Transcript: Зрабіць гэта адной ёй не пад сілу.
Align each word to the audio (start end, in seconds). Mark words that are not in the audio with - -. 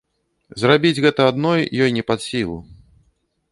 Зрабіць 0.61 1.01
гэта 1.05 1.27
адной 1.33 1.61
ёй 1.83 1.89
не 1.99 2.03
пад 2.11 2.19
сілу. 2.29 2.57